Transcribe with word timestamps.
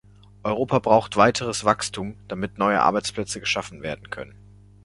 Europa 0.41 0.79
braucht 0.79 1.15
weiteres 1.15 1.63
Wachstum, 1.63 2.17
damit 2.27 2.57
neue 2.57 2.81
Arbeitsplätze 2.81 3.39
geschaffen 3.39 3.83
werden 3.83 4.09
können. 4.09 4.33